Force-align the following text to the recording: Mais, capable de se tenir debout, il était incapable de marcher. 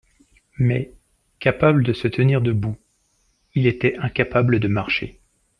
Mais, 0.57 0.91
capable 1.39 1.83
de 1.83 1.93
se 1.93 2.07
tenir 2.07 2.41
debout, 2.41 2.75
il 3.53 3.67
était 3.67 3.97
incapable 3.99 4.59
de 4.59 4.67
marcher. 4.67 5.19